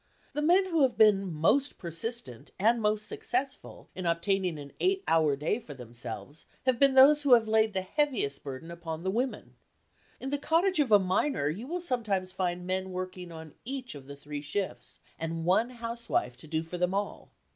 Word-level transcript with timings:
The 0.33 0.41
men 0.41 0.65
who 0.69 0.81
have 0.81 0.97
been 0.97 1.31
most 1.31 1.77
persistent 1.77 2.49
and 2.57 2.81
most 2.81 3.07
successful 3.07 3.87
in 3.93 4.07
obtaining 4.07 4.57
an 4.57 4.73
eight 4.79 5.03
hour 5.07 5.35
day 5.35 5.59
for 5.59 5.75
themselves, 5.75 6.47
have 6.65 6.79
been 6.79 6.95
those 6.95 7.21
who 7.21 7.35
have 7.35 7.47
laid 7.47 7.73
the 7.75 7.83
heaviest 7.83 8.43
burden 8.43 8.71
upon 8.71 9.03
the 9.03 9.11
women. 9.11 9.57
In 10.19 10.31
the 10.31 10.39
cottage 10.39 10.79
of 10.79 10.91
a 10.91 10.97
miner 10.97 11.49
you 11.49 11.67
will 11.67 11.81
sometimes 11.81 12.31
find 12.31 12.65
men 12.65 12.91
working 12.91 13.31
on 13.31 13.53
each 13.63 13.93
of 13.93 14.07
the 14.07 14.15
three 14.15 14.41
shifts, 14.41 15.01
and 15.19 15.45
one 15.45 15.69
housewife 15.69 16.35
to 16.37 16.47
do 16.47 16.63
for 16.63 16.79
them 16.79 16.95
all. 16.95 17.29